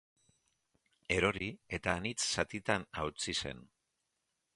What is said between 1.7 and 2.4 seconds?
eta anitz